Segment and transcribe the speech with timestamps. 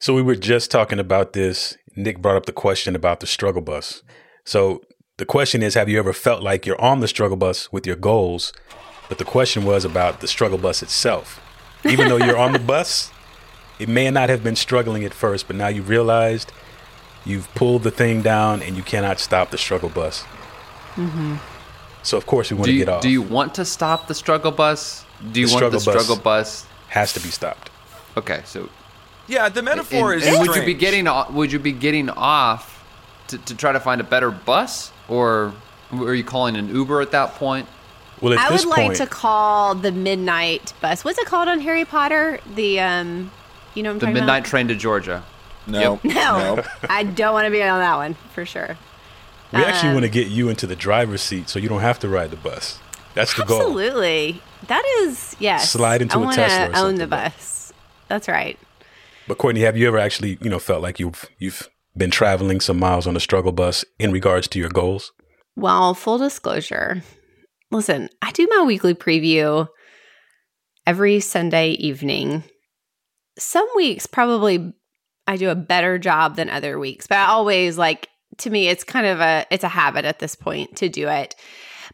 [0.00, 1.76] So we were just talking about this.
[1.94, 4.02] Nick brought up the question about the struggle bus.
[4.44, 4.82] So
[5.18, 7.96] the question is, have you ever felt like you're on the struggle bus with your
[7.96, 8.52] goals?
[9.10, 11.40] But the question was about the struggle bus itself.
[11.84, 13.10] Even though you're on the bus,
[13.78, 16.50] it may not have been struggling at first, but now you realized
[17.26, 20.22] you've pulled the thing down and you cannot stop the struggle bus.
[20.94, 21.36] Mm-hmm.
[22.02, 23.02] So of course we want do to you, get off.
[23.02, 25.04] Do you want to stop the struggle bus?
[25.32, 26.66] Do you The want the struggle bus- struggle bus?
[26.88, 27.68] has to be stopped.
[28.16, 28.68] Okay, so
[29.30, 30.28] Yeah, the metaphor and, is.
[30.28, 32.84] and would you be getting o- would you be getting off
[33.28, 35.54] to, to try to find a better bus, or
[35.92, 37.68] are you calling an Uber at that point?
[38.20, 41.04] Well, at I this would like point, to call the midnight bus.
[41.04, 42.40] What's it called on Harry Potter?
[42.54, 43.30] The um,
[43.74, 44.44] you know I'm The midnight about?
[44.46, 45.22] train to Georgia.
[45.66, 46.62] No, No, no.
[46.88, 48.76] I don't want to be on that one for sure.
[49.52, 51.98] we actually um, want to get you into the driver's seat so you don't have
[52.00, 52.78] to ride the bus.
[53.14, 53.58] That's the goal.
[53.60, 55.70] Absolutely, that is yes.
[55.70, 57.72] Slide into I a wanna Tesla or Own the bus.
[58.08, 58.58] That's right.
[59.30, 62.80] But Courtney, have you ever actually, you know, felt like you've you've been traveling some
[62.80, 65.12] miles on the struggle bus in regards to your goals?
[65.54, 67.04] Well, full disclosure.
[67.70, 69.68] Listen, I do my weekly preview
[70.84, 72.42] every Sunday evening.
[73.38, 74.74] Some weeks probably
[75.28, 78.82] I do a better job than other weeks, but I always like to me it's
[78.82, 81.36] kind of a it's a habit at this point to do it.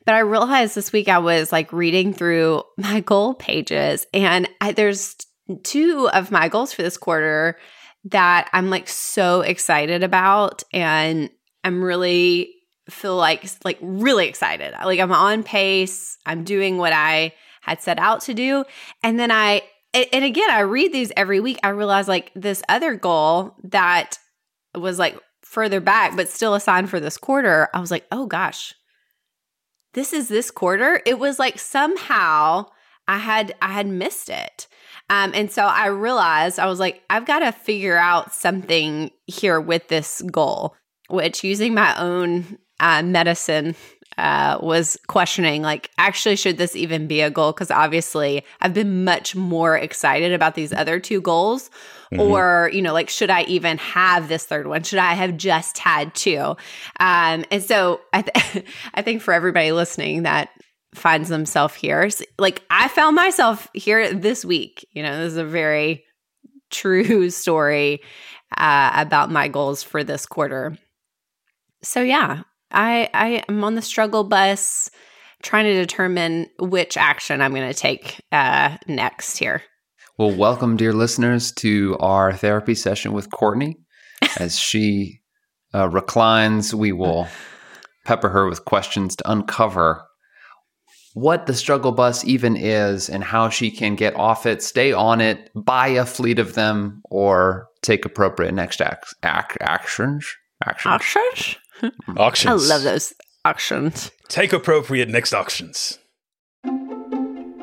[0.07, 4.73] But I realized this week I was like reading through my goal pages and I,
[4.73, 5.17] there's
[5.63, 7.57] two of my goals for this quarter
[8.05, 11.31] that I'm like so excited about and
[11.65, 12.55] I'm really
[12.89, 14.73] feel like like really excited.
[14.85, 16.17] Like I'm on pace.
[16.25, 18.65] I'm doing what I had set out to do.
[19.03, 21.59] And then I and again, I read these every week.
[21.63, 24.19] I realize like this other goal that
[24.75, 27.69] was like further back but still assigned for this quarter.
[27.73, 28.75] I was like, "Oh gosh.
[29.95, 32.67] This is this quarter." It was like somehow
[33.09, 34.69] I had I had missed it.
[35.09, 39.61] Um, and so I realized I was like, I've got to figure out something here
[39.61, 40.75] with this goal,
[41.09, 43.77] which using my own uh, medicine
[44.19, 47.53] uh, was questioning, like, actually, should this even be a goal?
[47.53, 51.71] Because obviously, I've been much more excited about these other two goals.
[52.19, 54.85] Or, you know, like, should I even have this third one?
[54.85, 56.57] Should I have just had two?
[57.01, 58.65] Um, and so I, th-
[58.95, 60.51] I think for everybody listening that
[60.97, 62.09] finds themselves here.
[62.39, 64.87] Like I found myself here this week.
[64.93, 66.05] You know, this is a very
[66.71, 68.03] true story
[68.57, 70.77] uh, about my goals for this quarter.
[71.83, 74.91] So yeah, I I am on the struggle bus,
[75.43, 79.63] trying to determine which action I'm going to take uh, next here.
[80.19, 83.77] Well, welcome, dear listeners, to our therapy session with Courtney.
[84.41, 85.21] As she
[85.75, 87.29] uh, reclines, we will
[88.07, 90.07] pepper her with questions to uncover
[91.17, 95.23] what the struggle bus even is and how she can get off it, stay on
[95.23, 100.31] it, buy a fleet of them, or take appropriate next ac- ac- actions.
[100.67, 100.93] Actions.
[100.93, 101.57] Auctions?
[101.81, 102.19] Hmm.
[102.19, 102.71] Auctions.
[102.71, 103.15] I love those
[103.47, 104.11] auctions.
[104.29, 105.99] Take appropriate next auctions.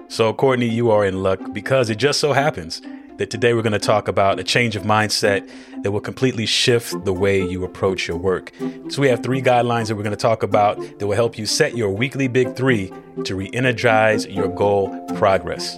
[0.07, 2.81] So, Courtney, you are in luck because it just so happens
[3.17, 5.49] that today we're going to talk about a change of mindset
[5.83, 8.51] that will completely shift the way you approach your work.
[8.89, 11.45] So, we have three guidelines that we're going to talk about that will help you
[11.45, 12.91] set your weekly big three
[13.25, 15.77] to re energize your goal progress.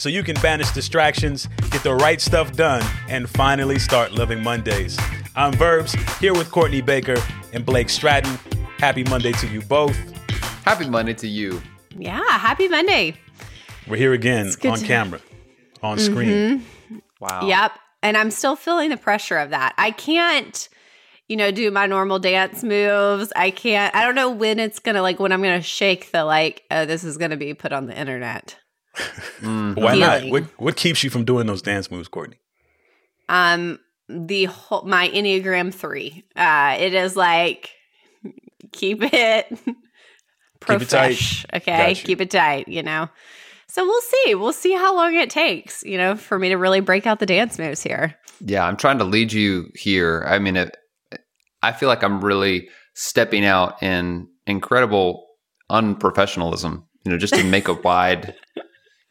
[0.00, 4.98] So you can banish distractions, get the right stuff done, and finally start loving Mondays.
[5.36, 7.16] I'm Verbs, here with Courtney Baker
[7.52, 8.38] and Blake Stratton.
[8.78, 9.94] Happy Monday to you both.
[10.64, 11.60] Happy Monday to you.
[11.98, 13.14] Yeah, happy Monday.
[13.86, 15.20] We're here again on to- camera,
[15.82, 16.60] on screen.
[16.60, 16.98] Mm-hmm.
[17.20, 17.46] Wow.
[17.46, 17.72] Yep.
[18.02, 19.74] And I'm still feeling the pressure of that.
[19.76, 20.66] I can't,
[21.28, 23.34] you know, do my normal dance moves.
[23.36, 26.10] I can't, I don't know when it's going to, like, when I'm going to shake
[26.10, 28.56] the, like, oh, this is going to be put on the internet.
[29.42, 30.24] Why not?
[30.28, 32.38] What, what keeps you from doing those dance moves, Courtney?
[33.28, 33.78] Um,
[34.08, 37.70] the whole, my Enneagram three, uh, it is like,
[38.72, 39.46] keep it
[40.66, 41.12] Keep it tight.
[41.16, 41.46] profesh.
[41.54, 41.94] Okay.
[41.94, 42.04] Gotcha.
[42.06, 43.08] Keep it tight, you know?
[43.68, 44.34] So we'll see.
[44.34, 47.26] We'll see how long it takes, you know, for me to really break out the
[47.26, 48.16] dance moves here.
[48.44, 50.24] Yeah, I'm trying to lead you here.
[50.26, 50.76] I mean, it,
[51.62, 55.24] I feel like I'm really stepping out in incredible
[55.70, 58.34] unprofessionalism, you know, just to make a wide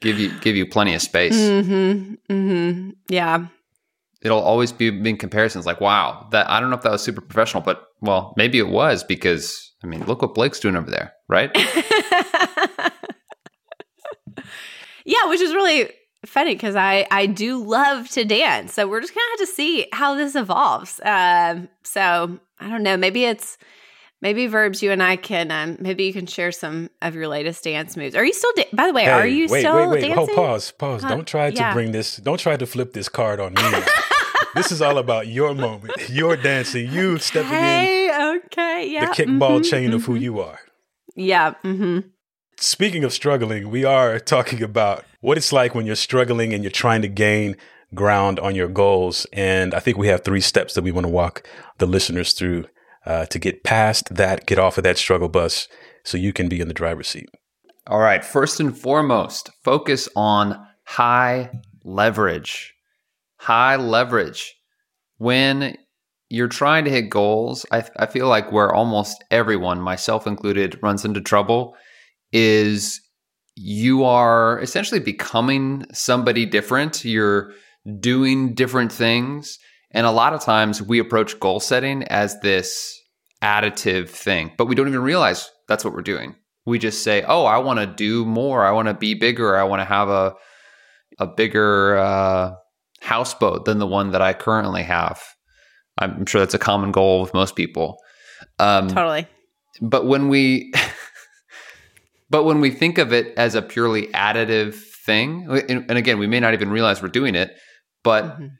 [0.01, 1.35] give you give you plenty of space.
[1.35, 2.13] Mm-hmm.
[2.31, 2.89] Mm-hmm.
[3.09, 3.47] Yeah.
[4.21, 7.21] It'll always be in comparisons like, wow, that I don't know if that was super
[7.21, 11.13] professional, but well, maybe it was because I mean, look what Blake's doing over there,
[11.27, 11.51] right?
[15.05, 15.89] yeah, which is really
[16.25, 18.73] funny because I I do love to dance.
[18.73, 20.99] So we're just gonna have to see how this evolves.
[21.03, 22.97] Um, so I don't know.
[22.97, 23.57] Maybe it's
[24.21, 24.81] maybe verbs.
[24.81, 28.15] You and I can um, maybe you can share some of your latest dance moves.
[28.15, 28.51] Are you still?
[28.55, 30.15] Da- By the way, Hey, are you wait, still wait, wait, dancing?
[30.15, 31.03] Hold, pause, pause.
[31.03, 31.73] Huh, Don't try to yeah.
[31.73, 32.17] bring this.
[32.17, 33.61] Don't try to flip this card on me.
[34.55, 37.99] this is all about your moment, your dancing, you stepping in
[38.45, 39.13] okay, the yeah.
[39.13, 40.21] kickball mhm, chain of who mhm.
[40.21, 40.59] you are.
[41.15, 41.53] Yeah.
[41.63, 42.07] Mm-hmm.
[42.57, 46.71] Speaking of struggling, we are talking about what it's like when you're struggling and you're
[46.71, 47.55] trying to gain
[47.95, 49.25] ground on your goals.
[49.33, 52.65] And I think we have three steps that we want to walk the listeners through
[53.05, 55.67] uh, to get past that, get off of that struggle bus
[56.03, 57.29] so you can be in the driver's seat.
[57.87, 58.23] All right.
[58.23, 61.49] First and foremost, focus on high
[61.83, 62.73] leverage.
[63.37, 64.55] High leverage.
[65.17, 65.77] When
[66.29, 71.03] you're trying to hit goals, I, I feel like where almost everyone, myself included, runs
[71.03, 71.75] into trouble
[72.31, 73.01] is
[73.55, 77.03] you are essentially becoming somebody different.
[77.03, 77.51] You're
[77.99, 79.57] doing different things.
[79.91, 82.95] And a lot of times we approach goal setting as this
[83.41, 86.35] additive thing, but we don't even realize that's what we're doing.
[86.65, 88.63] We just say, "Oh, I want to do more.
[88.65, 89.57] I want to be bigger.
[89.57, 90.33] I want to have a
[91.17, 92.53] a bigger uh,
[93.01, 95.21] houseboat than the one that I currently have."
[95.97, 97.97] I'm sure that's a common goal with most people.
[98.59, 99.27] Um, Totally.
[99.81, 100.71] but when we
[102.29, 104.75] but when we think of it as a purely additive
[105.05, 107.55] thing and, and again we may not even realize we're doing it
[108.03, 108.51] but Mhm.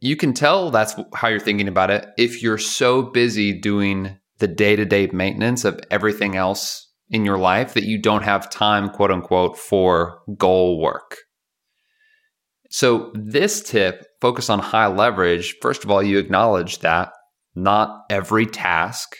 [0.00, 4.48] You can tell that's how you're thinking about it if you're so busy doing the
[4.48, 9.58] day-to-day maintenance of everything else in your life that you don't have time quote unquote
[9.58, 11.16] for goal work.
[12.70, 17.12] So this tip focus on high leverage first of all you acknowledge that
[17.54, 19.16] not every task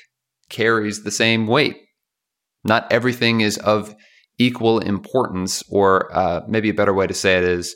[0.49, 1.77] carries the same weight.
[2.65, 3.95] Not everything is of
[4.39, 7.75] equal importance, or uh, maybe a better way to say it is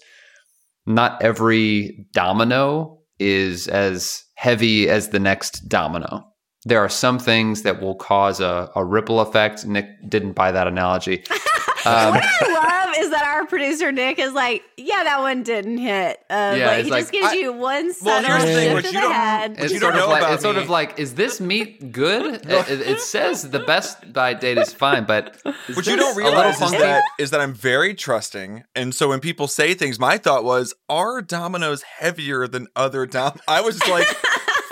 [0.86, 6.24] not every domino is as heavy as the next domino.
[6.64, 9.66] There are some things that will cause a, a ripple effect.
[9.66, 11.24] Nick didn't buy that analogy.
[11.84, 15.78] Um, what I love is that our producer Nick is like, yeah, that one didn't
[15.78, 16.18] hit.
[16.30, 18.62] Uh, Yeah, like, he like, just gives I- you one Well, subtle here's the thing,
[18.62, 19.50] shift what of you the don't- head.
[19.58, 21.92] It's you sort don't of know like about it's sort of like is this meat
[21.92, 22.34] good?
[22.46, 25.36] it, it- it says the best by date is fine, but
[25.68, 29.20] is What you don't realize is that is that I'm very trusting, and so when
[29.20, 34.06] people say things, my thought was, "Are dominoes heavier than other dom?" I was like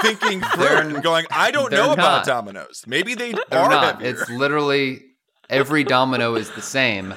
[0.01, 2.27] thinking through They're- and going, "I don't they're know about not.
[2.27, 2.85] dominoes.
[2.87, 3.95] Maybe they They're are not.
[4.03, 5.03] heavier." It's literally
[5.51, 7.15] every domino is the same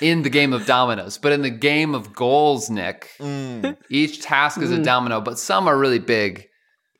[0.00, 3.76] in the game of dominoes, but in the game of goals, Nick, Mm.
[3.88, 4.84] each task is a Mm.
[4.84, 6.46] domino, but some are really big,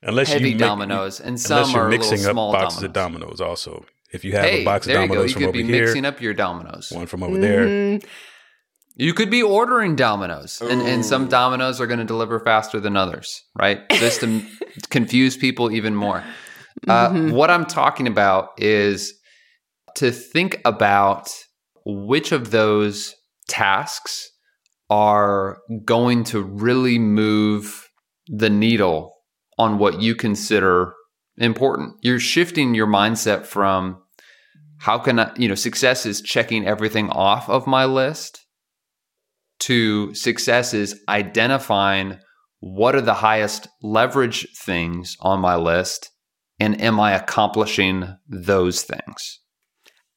[0.02, 2.76] Unless heavy you make- dominoes, and Unless some you're are mixing little up small boxes
[2.80, 2.84] dominoes.
[2.88, 3.84] of dominoes also.
[4.12, 5.14] If you have Hey, a box of there you go.
[5.14, 6.90] dominoes You from could over be here, mixing up your dominoes.
[6.92, 7.64] one from over there.
[7.66, 8.04] Mhm.
[8.94, 12.94] You could be ordering dominoes, and, and some dominoes are going to deliver faster than
[12.96, 13.80] others, right?
[13.92, 14.42] Just to
[14.90, 16.22] confuse people even more.
[16.86, 17.32] Uh, Mhm.
[17.32, 19.14] What I'm talking about is
[19.96, 21.28] to think about
[21.84, 23.14] which of those
[23.48, 24.30] tasks
[24.90, 27.88] are going to really move
[28.26, 29.14] the needle
[29.58, 30.92] on what you consider
[31.36, 31.94] important.
[32.02, 34.02] You're shifting your mindset from
[34.78, 38.40] how can I, you know, success is checking everything off of my list
[39.60, 42.18] to success is identifying
[42.58, 46.10] what are the highest leverage things on my list
[46.58, 49.40] and am I accomplishing those things?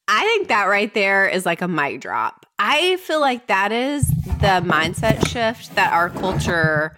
[0.08, 2.46] I think that right there is like a mic drop.
[2.60, 6.96] I feel like that is the mindset shift that our culture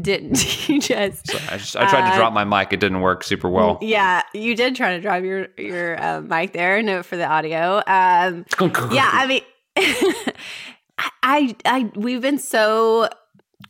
[0.00, 1.20] didn't teach us.
[1.24, 2.72] So I, just, I tried to Uh, drop my mic.
[2.72, 3.78] It didn't work super well.
[3.82, 6.82] Yeah, you did try to drop your your uh, mic there.
[6.82, 7.82] Note for the audio.
[7.86, 8.44] Um,
[8.90, 9.42] yeah, I mean,
[9.76, 13.08] I, I, I, we've been so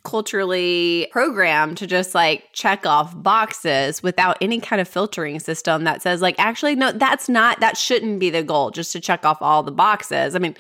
[0.05, 6.01] culturally programmed to just like check off boxes without any kind of filtering system that
[6.01, 9.43] says like actually no that's not that shouldn't be the goal just to check off
[9.43, 10.35] all the boxes.
[10.35, 10.57] I mean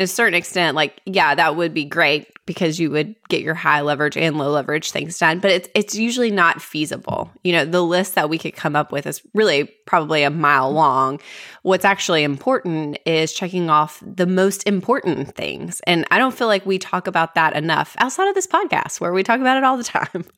[0.00, 3.54] in a certain extent like yeah that would be great because you would get your
[3.54, 7.30] high leverage and low leverage things done but it's it's usually not feasible.
[7.44, 10.72] You know the list that we could come up with is really probably a mile
[10.72, 11.20] long.
[11.62, 16.64] What's actually important is checking off the most important things and i don't feel like
[16.64, 19.76] we talk about that enough outside of this podcast where we talk about it all
[19.76, 20.24] the time.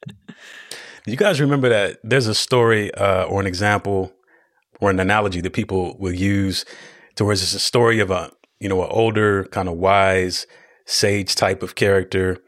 [1.04, 4.12] You guys remember that there's a story uh, or an example
[4.80, 6.64] or an analogy that people will use
[7.16, 8.30] towards it's a story of a
[8.62, 10.46] you know an older kind of wise
[10.86, 12.38] sage type of character,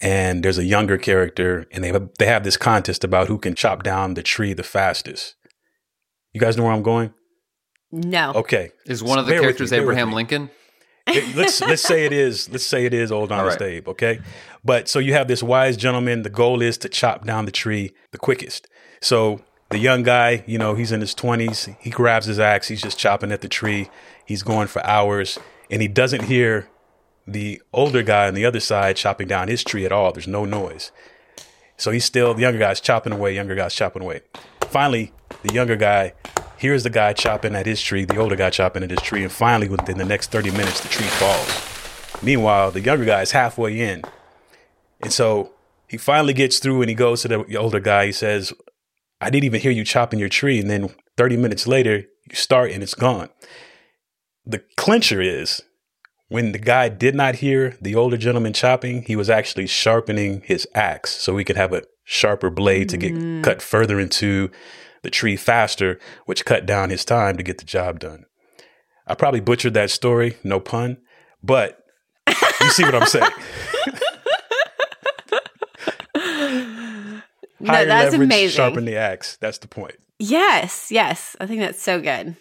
[0.00, 3.54] and there's a younger character, and they have, they have this contest about who can
[3.54, 5.34] chop down the tree the fastest.
[6.32, 7.12] You guys know where I'm going?
[7.92, 8.32] No.
[8.34, 8.72] Okay.
[8.86, 10.12] Is one of the characters me, Abraham.
[10.12, 10.50] Lincoln?
[11.06, 13.70] It- let's let's say it is let's say it is old honest right.
[13.70, 14.20] Abe, okay?
[14.64, 16.22] But so you have this wise gentleman.
[16.22, 18.66] The goal is to chop down the tree the quickest.
[19.00, 21.68] So the young guy, you know, he's in his twenties.
[21.78, 22.68] He grabs his axe.
[22.68, 23.90] He's just chopping at the tree.
[24.26, 25.38] He's going for hours,
[25.74, 26.68] and he doesn't hear
[27.26, 30.12] the older guy on the other side chopping down his tree at all.
[30.12, 30.92] There's no noise.
[31.76, 33.34] So he's still the younger guy's chopping away.
[33.34, 34.20] Younger guy's chopping away.
[34.60, 35.12] Finally,
[35.42, 36.14] the younger guy
[36.58, 39.32] hears the guy chopping at his tree, the older guy chopping at his tree, and
[39.32, 42.22] finally, within the next 30 minutes, the tree falls.
[42.22, 44.02] Meanwhile, the younger guy is halfway in.
[45.00, 45.54] And so
[45.88, 48.06] he finally gets through and he goes to the older guy.
[48.06, 48.52] He says,
[49.20, 50.60] I didn't even hear you chopping your tree.
[50.60, 53.28] And then 30 minutes later, you start and it's gone.
[54.46, 55.62] The clincher is
[56.28, 60.66] when the guy did not hear the older gentleman chopping, he was actually sharpening his
[60.74, 63.42] axe so he could have a sharper blade to get mm.
[63.42, 64.50] cut further into
[65.02, 68.24] the tree faster, which cut down his time to get the job done.
[69.06, 70.98] I probably butchered that story, no pun,
[71.42, 71.84] but
[72.26, 73.30] you see what I'm saying.
[77.64, 78.56] No, Higher that's leverage, amazing.
[78.56, 79.38] Sharpen the axe.
[79.40, 79.94] That's the point.
[80.18, 81.34] Yes, yes.
[81.40, 82.36] I think that's so good.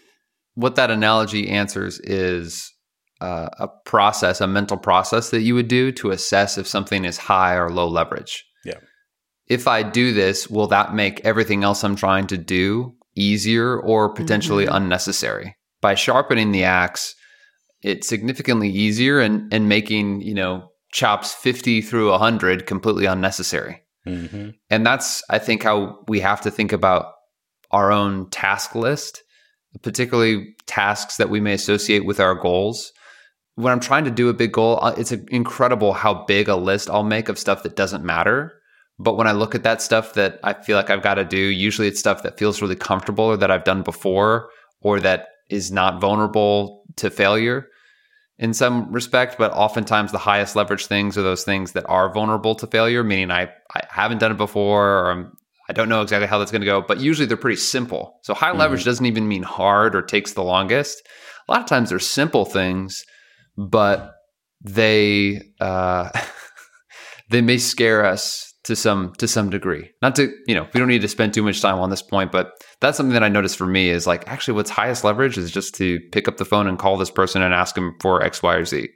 [0.55, 2.71] What that analogy answers is
[3.21, 7.17] uh, a process, a mental process that you would do to assess if something is
[7.17, 8.45] high or low leverage.
[8.65, 8.79] Yeah.
[9.47, 14.13] If I do this, will that make everything else I'm trying to do easier or
[14.13, 14.75] potentially Mhm.
[14.75, 15.55] unnecessary?
[15.81, 17.15] By sharpening the axe,
[17.81, 23.81] it's significantly easier and, and making, you know, chops 50 through 100 completely unnecessary.
[24.05, 27.13] hmm And that's, I think, how we have to think about
[27.71, 29.22] our own task list,
[29.81, 32.91] particularly tasks that we may associate with our goals.
[33.55, 36.89] When I'm trying to do a big goal, uh, it's incredible how big a list
[36.89, 38.53] I'll make of stuff that doesn't matter.
[38.99, 41.37] But when I look at that stuff that I feel like I've got to do,
[41.37, 44.49] usually it's stuff that feels really comfortable or that I've done before
[44.81, 47.67] or that is not vulnerable to failure
[48.39, 52.55] in some respect, but oftentimes the highest leverage things are those things that are vulnerable
[52.55, 55.31] to failure, meaning I, I haven't done it before or I'm,
[55.69, 58.19] I don't know exactly how that's going to go, but usually they're pretty simple.
[58.23, 61.01] So high leverage doesn't even mean hard or takes the longest.
[61.47, 63.05] A lot of times they're simple things,
[63.57, 64.13] but
[64.61, 66.09] they uh,
[67.29, 69.89] they may scare us to some to some degree.
[70.01, 72.31] Not to you know we don't need to spend too much time on this point,
[72.31, 75.51] but that's something that I noticed for me is like actually what's highest leverage is
[75.51, 78.41] just to pick up the phone and call this person and ask them for X,
[78.43, 78.87] Y, or Z.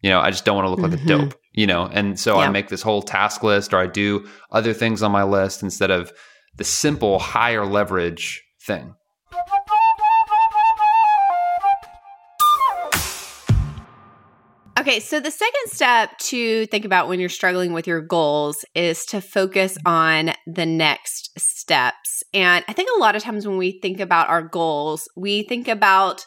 [0.00, 1.06] You know, I just don't want to look like a Mhm.
[1.06, 1.34] dope.
[1.54, 5.02] You know, and so I make this whole task list or I do other things
[5.02, 6.12] on my list instead of
[6.56, 8.94] the simple higher leverage thing.
[14.82, 19.04] Okay, so the second step to think about when you're struggling with your goals is
[19.06, 22.24] to focus on the next steps.
[22.34, 25.68] And I think a lot of times when we think about our goals, we think
[25.68, 26.24] about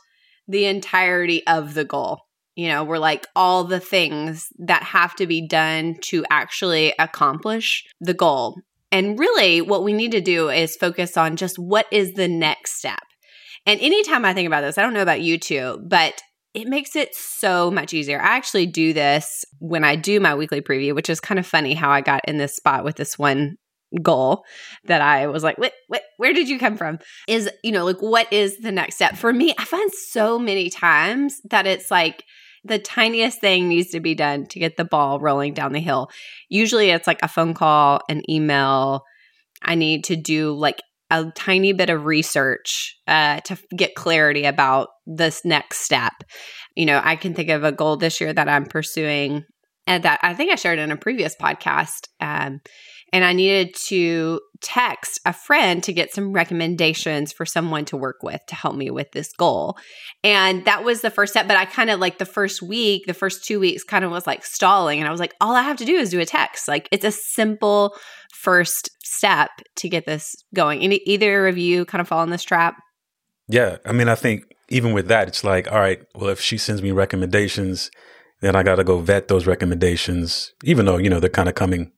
[0.48, 2.22] the entirety of the goal.
[2.56, 7.86] You know, we're like all the things that have to be done to actually accomplish
[8.00, 8.56] the goal.
[8.92, 12.78] And really, what we need to do is focus on just what is the next
[12.78, 13.04] step.
[13.66, 16.22] And anytime I think about this, I don't know about you two, but
[16.54, 18.22] it makes it so much easier.
[18.22, 21.74] I actually do this when I do my weekly preview, which is kind of funny
[21.74, 23.58] how I got in this spot with this one
[24.02, 24.46] goal
[24.86, 27.00] that I was like, what, what, where did you come from?
[27.28, 29.18] Is, you know, like, what is the next step?
[29.18, 32.24] For me, I find so many times that it's like
[32.66, 36.10] the tiniest thing needs to be done to get the ball rolling down the hill.
[36.50, 39.04] Usually it's like a phone call, an email.
[39.62, 40.82] I need to do like
[41.12, 46.14] a tiny bit of research uh, to get clarity about this next step.
[46.76, 49.44] You know, I can think of a goal this year that I'm pursuing,
[49.88, 52.08] and that I think I shared in a previous podcast.
[52.20, 52.62] Um,
[53.14, 58.24] and I needed to text a friend to get some recommendations for someone to work
[58.24, 59.78] with to help me with this goal.
[60.24, 61.48] And that was the first step.
[61.48, 64.26] But I kind of like the first week, the first two weeks kind of was
[64.26, 65.00] like stalling.
[65.00, 66.68] And I was like, all I have to do is do a text.
[66.68, 67.96] Like it's a simple
[68.34, 70.82] first step to get this going.
[70.82, 72.76] Any, either of you kind of fall in this trap?
[73.48, 73.78] Yeah.
[73.86, 76.82] I mean, I think even with that, it's like, all right, well, if she sends
[76.82, 77.92] me recommendations,
[78.42, 81.56] then I got to go vet those recommendations, even though, you know, they're kind of
[81.56, 81.92] coming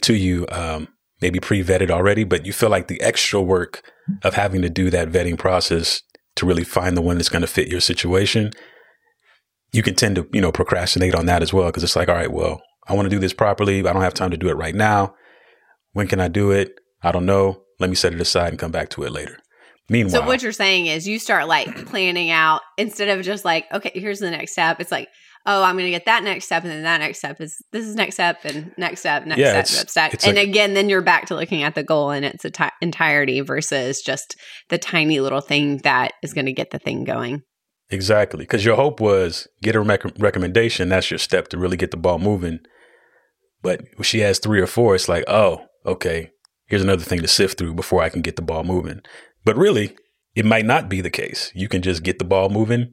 [0.00, 0.88] to you, um,
[1.20, 3.82] maybe pre vetted already, but you feel like the extra work
[4.22, 6.02] of having to do that vetting process
[6.36, 8.50] to really find the one that's going to fit your situation,
[9.72, 11.70] you can tend to, you know, procrastinate on that as well.
[11.70, 13.82] Cause it's like, all right, well, I want to do this properly.
[13.82, 15.14] But I don't have time to do it right now.
[15.92, 16.74] When can I do it?
[17.02, 17.62] I don't know.
[17.78, 19.38] Let me set it aside and come back to it later.
[19.88, 23.66] Meanwhile, So what you're saying is you start like planning out instead of just like,
[23.72, 24.80] okay, here's the next step.
[24.80, 25.08] It's like,
[25.46, 27.86] oh, I'm going to get that next step, and then that next step is this
[27.86, 30.48] is next step, and next step, next Yeah, step, it's- next step, it's and like-
[30.48, 34.36] again, then you're back to looking at the goal in its enti- entirety versus just
[34.68, 37.42] the tiny little thing that is going to get the thing going.
[37.92, 38.44] Exactly.
[38.44, 40.88] Because your hope was get a rec- recommendation.
[40.90, 42.60] That's your step to really get the ball moving.
[43.62, 46.30] But when she has three or four, it's like, oh, okay,
[46.66, 49.00] here's another thing to sift through before I can get the ball moving.
[49.44, 49.96] But really,
[50.36, 51.50] it might not be the case.
[51.54, 52.92] You can just get the ball moving,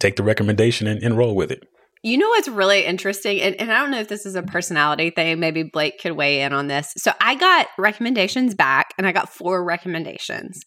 [0.00, 1.62] take the recommendation, and, and roll with it.
[2.04, 5.08] You know what's really interesting, and, and I don't know if this is a personality
[5.08, 5.40] thing.
[5.40, 6.92] Maybe Blake could weigh in on this.
[6.98, 10.60] So I got recommendations back, and I got four recommendations,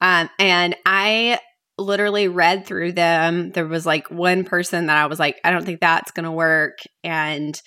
[0.00, 1.38] um, and I
[1.76, 3.50] literally read through them.
[3.50, 6.32] There was like one person that I was like, I don't think that's going to
[6.32, 7.60] work, and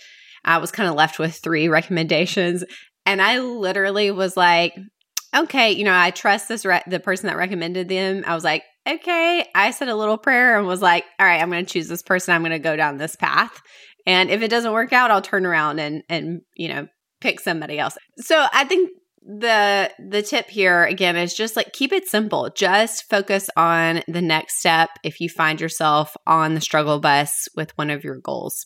[0.43, 2.63] I was kind of left with three recommendations,
[3.05, 4.73] and I literally was like,
[5.35, 8.23] okay, you know, I trust this re- the person that recommended them.
[8.25, 9.47] I was like, okay.
[9.55, 12.03] I said a little prayer and was like, all right, I'm going to choose this
[12.03, 12.33] person.
[12.33, 13.61] I'm going to go down this path.
[14.05, 16.87] And if it doesn't work out, I'll turn around and and you know
[17.21, 17.97] pick somebody else.
[18.17, 18.89] So I think
[19.21, 22.49] the the tip here again is just like keep it simple.
[22.53, 27.77] Just focus on the next step if you find yourself on the struggle bus with
[27.77, 28.65] one of your goals.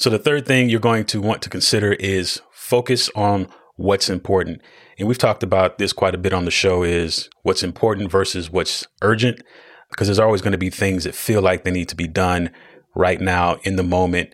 [0.00, 4.62] So the third thing you're going to want to consider is focus on what's important.
[4.98, 8.50] And we've talked about this quite a bit on the show is what's important versus
[8.50, 9.42] what's urgent
[9.90, 12.48] because there's always going to be things that feel like they need to be done
[12.94, 14.32] right now in the moment.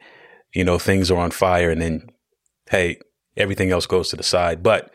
[0.55, 2.11] You know, things are on fire and then
[2.71, 3.01] hey,
[3.37, 4.63] everything else goes to the side.
[4.63, 4.93] But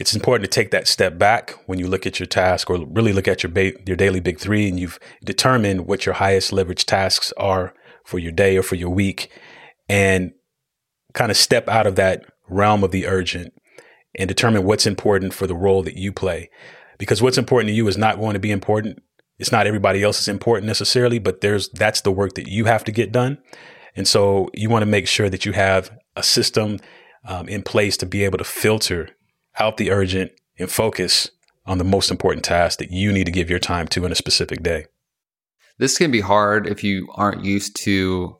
[0.00, 3.12] it's important to take that step back when you look at your task or really
[3.12, 6.84] look at your ba- your daily big 3 and you've determined what your highest leverage
[6.84, 7.72] tasks are
[8.04, 9.30] for your day or for your week
[9.90, 10.30] and
[11.14, 13.52] kind of step out of that realm of the urgent
[14.14, 16.48] and determine what's important for the role that you play.
[16.96, 19.02] Because what's important to you is not going to be important.
[19.40, 22.92] It's not everybody else's important necessarily, but there's that's the work that you have to
[22.92, 23.38] get done.
[23.96, 26.78] And so you want to make sure that you have a system
[27.24, 29.10] um, in place to be able to filter
[29.58, 31.30] out the urgent and focus
[31.66, 34.16] on the most important task that you need to give your time to in a
[34.16, 34.86] specific day.
[35.78, 38.39] This can be hard if you aren't used to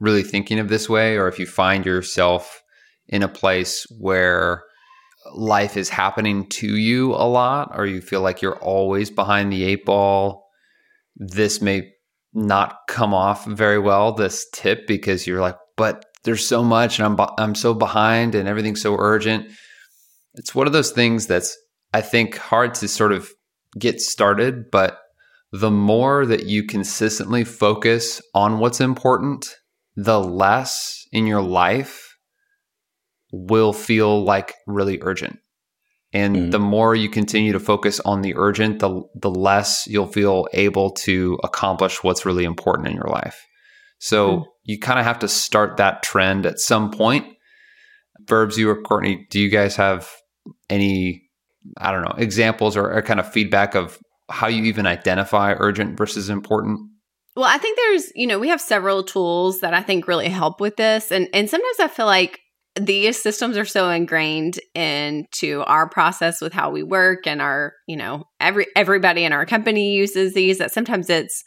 [0.00, 2.62] really thinking of this way, or if you find yourself
[3.06, 4.64] in a place where
[5.34, 9.64] life is happening to you a lot, or you feel like you're always behind the
[9.64, 10.46] eight ball.
[11.16, 11.90] This may
[12.32, 17.06] not come off very well, this tip, because you're like, but there's so much and
[17.06, 19.50] I'm, I'm so behind and everything's so urgent.
[20.34, 21.56] It's one of those things that's,
[21.92, 23.30] I think, hard to sort of
[23.78, 24.98] get started, but
[25.52, 29.56] the more that you consistently focus on what's important,
[30.02, 32.16] the less in your life
[33.32, 35.38] will feel like really urgent.
[36.12, 36.50] And Mhm.
[36.50, 40.90] the more you continue to focus on the urgent, the the less you'll feel able
[41.06, 43.46] to accomplish what's really important in your life.
[43.98, 44.44] So Mhm.
[44.64, 47.26] you kind of have to start that trend at some point.
[48.26, 50.10] Verbs, you or Courtney, do you guys have
[50.68, 51.28] any,
[51.76, 53.98] I don't know, examples or, or kind of feedback of
[54.30, 56.89] how you even identify urgent versus important?
[57.40, 60.60] Well, I think there's, you know, we have several tools that I think really help
[60.60, 61.10] with this.
[61.10, 62.38] And and sometimes I feel like
[62.78, 67.96] these systems are so ingrained into our process with how we work and our, you
[67.96, 71.42] know, every everybody in our company uses these that sometimes it's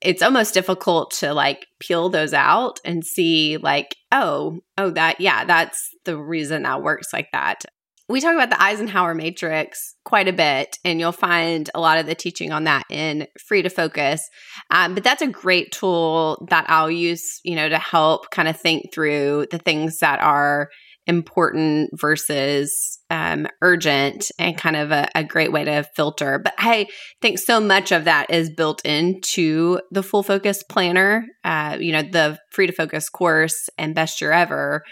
[0.00, 5.44] it's almost difficult to like peel those out and see like oh oh that yeah
[5.44, 7.64] that's the reason that works like that
[8.08, 12.06] we talk about the Eisenhower matrix quite a bit, and you'll find a lot of
[12.06, 14.28] the teaching on that in Free to Focus.
[14.70, 18.60] Um, but that's a great tool that I'll use, you know, to help kind of
[18.60, 20.68] think through the things that are
[21.06, 26.40] important versus um, urgent and kind of a, a, great way to filter.
[26.42, 26.86] But I
[27.20, 31.26] think so much of that is built into the full focus planner.
[31.44, 34.82] Uh, you know, the free to focus course and best year ever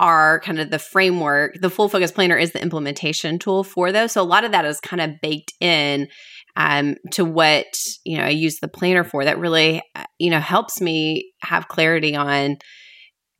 [0.00, 1.60] are kind of the framework.
[1.60, 4.12] The full focus planner is the implementation tool for those.
[4.12, 6.08] So a lot of that is kind of baked in
[6.56, 7.66] um, to what
[8.04, 9.24] you know I use the planner for.
[9.24, 12.56] That really uh, you know helps me have clarity on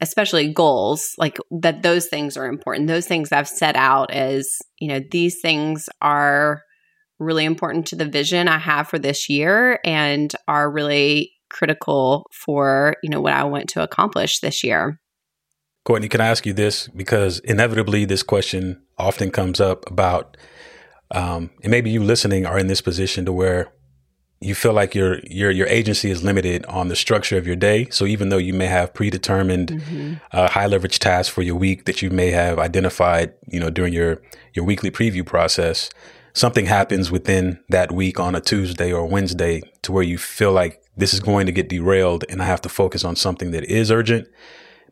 [0.02, 4.88] especially goals like that those things are important those things i've set out as you
[4.88, 6.62] know these things are
[7.18, 12.96] really important to the vision i have for this year and are really critical for
[13.02, 14.98] you know what i want to accomplish this year
[15.84, 16.88] Courtney, can I ask you this?
[16.88, 20.36] Because inevitably, this question often comes up about,
[21.10, 23.72] um, and maybe you listening are in this position to where
[24.40, 27.88] you feel like your your your agency is limited on the structure of your day.
[27.90, 30.14] So even though you may have predetermined mm-hmm.
[30.32, 33.92] uh, high leverage tasks for your week that you may have identified, you know, during
[33.92, 34.22] your
[34.54, 35.90] your weekly preview process,
[36.32, 40.82] something happens within that week on a Tuesday or Wednesday to where you feel like
[40.96, 43.90] this is going to get derailed, and I have to focus on something that is
[43.90, 44.28] urgent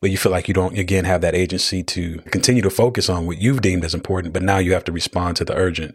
[0.00, 3.26] but you feel like you don't again have that agency to continue to focus on
[3.26, 5.94] what you've deemed as important but now you have to respond to the urgent.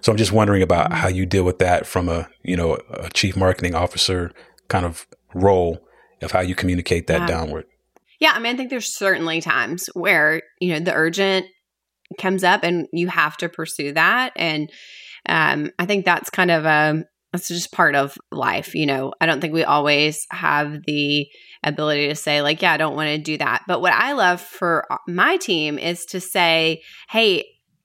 [0.00, 3.10] So i'm just wondering about how you deal with that from a you know a
[3.10, 4.32] chief marketing officer
[4.68, 5.78] kind of role
[6.22, 7.26] of how you communicate that yeah.
[7.26, 7.66] downward.
[8.20, 11.46] Yeah i mean i think there's certainly times where you know the urgent
[12.18, 14.32] comes up and you have to pursue that.
[14.36, 14.70] And
[15.28, 19.12] um, i think that's kind of a that's just part of life you know?
[19.20, 21.26] I don't think we always have the
[21.64, 23.64] ability to say like yeah i don't want to do that.
[23.66, 27.44] But what i love for uh, my team is to say hey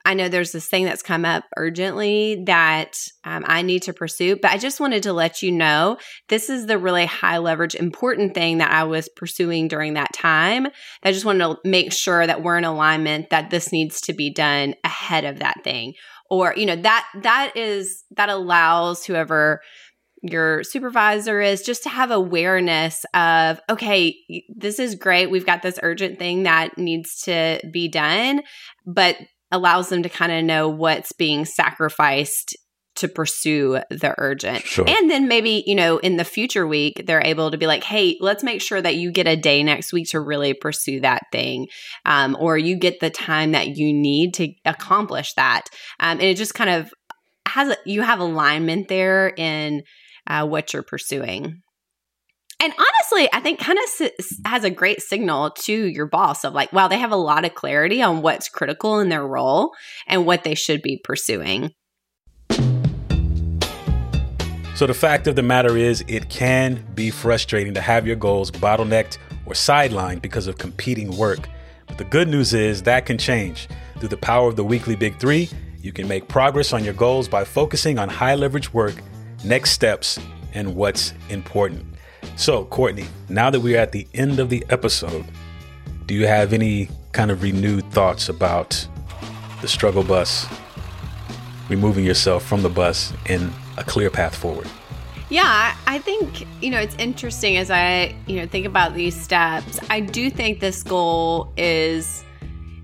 [0.10, 4.36] i know there's this thing that's come up urgently that um, i need to pursue
[4.36, 8.34] but i just wanted to let you know this is the really high leverage important
[8.34, 10.68] thing that i was pursuing during that time.
[11.04, 14.34] I just wanted to make sure that we're in alignment that this needs to be
[14.34, 15.94] done ahead of that thing.
[16.30, 19.62] Or you know that that is that allows whoever
[20.22, 24.16] your supervisor is just to have awareness of okay
[24.54, 25.32] this is great.
[25.32, 28.42] We've got this urgent thing that needs to be done
[28.86, 29.18] but
[29.52, 32.56] allows them to kind of know what's being sacrificed
[32.96, 34.64] to pursue the urgent.
[34.64, 34.84] Sure.
[34.86, 38.18] And then maybe, you know, in the future week, they're able to be like, hey,
[38.20, 41.68] let's make sure that you get a day next week to really pursue that thing.
[42.04, 45.70] Um, or you get the time that you need to accomplish that.
[46.00, 46.94] Um, and it just kind of
[47.48, 49.84] has, a, you have alignment there in
[50.28, 51.62] uh, what you're pursuing.
[52.62, 54.12] And honestly, I think kind of
[54.46, 57.56] has a great signal to your boss of like, wow, they have a lot of
[57.56, 59.72] clarity on what's critical in their role
[60.08, 61.72] and what they should be pursuing.
[64.76, 68.50] So, the fact of the matter is, it can be frustrating to have your goals
[68.50, 71.50] bottlenecked or sidelined because of competing work.
[71.88, 73.68] But the good news is that can change.
[74.00, 75.50] Through the power of the weekly Big Three,
[75.82, 78.96] you can make progress on your goals by focusing on high leverage work,
[79.44, 80.20] next steps,
[80.54, 81.89] and what's important.
[82.40, 85.26] So, Courtney, now that we're at the end of the episode,
[86.06, 88.88] do you have any kind of renewed thoughts about
[89.60, 90.48] the struggle bus,
[91.68, 94.70] removing yourself from the bus, and a clear path forward.
[95.30, 99.78] Yeah, I think, you know, it's interesting as I, you know, think about these steps.
[99.90, 102.24] I do think this goal is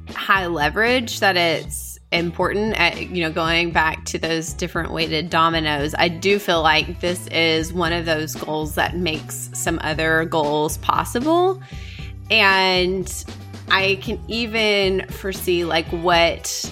[0.09, 5.93] high leverage, that it's important at, you know, going back to those different weighted dominoes.
[5.97, 10.78] I do feel like this is one of those goals that makes some other goals
[10.78, 11.62] possible.
[12.30, 13.25] And
[13.69, 16.71] I can even foresee like what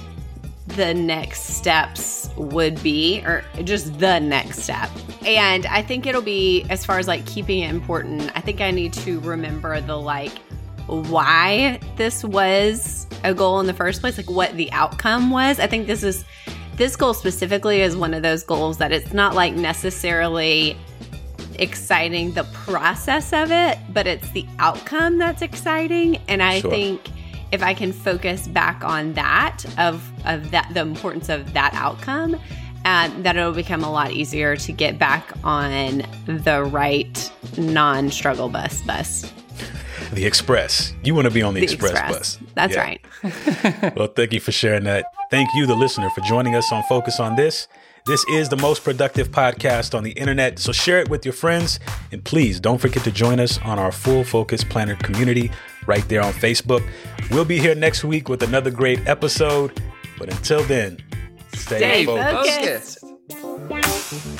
[0.68, 4.90] the next steps would be, or just the next step.
[5.26, 8.72] And I think it'll be, as far as like keeping it important, I think I
[8.72, 10.34] need to remember the like
[11.02, 15.60] why this was a goal in the first place, like what the outcome was.
[15.60, 16.26] I think this is,
[16.76, 20.78] this goal specifically is one of those goals that it's not like necessarily
[21.60, 26.18] exciting the process of it, but it's the outcome that's exciting.
[26.28, 26.72] And I sure.
[26.72, 27.10] think
[27.52, 32.36] if I can focus back on that of of that the importance of that outcome,
[32.86, 38.82] um, that it'll become a lot easier to get back on the right non-struggle bus
[38.82, 39.32] bus.
[40.16, 40.94] The Express.
[41.04, 42.38] You want to be on the, The Express, Express.
[42.38, 42.40] bus.
[42.56, 42.82] That's Yeah.
[42.82, 43.94] right.
[43.98, 45.06] Well, thank you for sharing that.
[45.32, 47.68] Thank you, the listener, for joining us on Focus on This.
[48.06, 51.80] This is the most productive podcast on the internet, so share it with your friends.
[52.12, 55.52] And please don't forget to join us on our Full Focus Planner community
[55.88, 56.86] right there on Facebook.
[57.32, 59.82] We'll be here next week with another great episode.
[60.20, 60.98] But until then,
[61.56, 63.00] stay, Stay focused.
[63.32, 64.40] focused.